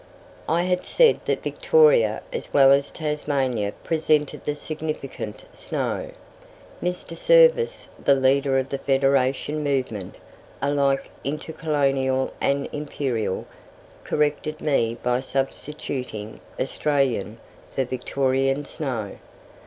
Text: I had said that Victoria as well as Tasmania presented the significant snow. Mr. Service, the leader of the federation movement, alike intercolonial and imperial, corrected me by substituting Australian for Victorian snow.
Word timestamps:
I 0.49 0.63
had 0.63 0.83
said 0.83 1.19
that 1.25 1.43
Victoria 1.43 2.23
as 2.33 2.51
well 2.51 2.71
as 2.71 2.89
Tasmania 2.89 3.71
presented 3.83 4.43
the 4.45 4.55
significant 4.55 5.45
snow. 5.53 6.09
Mr. 6.81 7.15
Service, 7.15 7.87
the 8.03 8.15
leader 8.15 8.57
of 8.57 8.69
the 8.69 8.79
federation 8.79 9.63
movement, 9.63 10.15
alike 10.59 11.11
intercolonial 11.23 12.33
and 12.41 12.67
imperial, 12.71 13.45
corrected 14.03 14.59
me 14.59 14.97
by 15.03 15.19
substituting 15.19 16.39
Australian 16.59 17.37
for 17.69 17.85
Victorian 17.85 18.65
snow. 18.65 19.17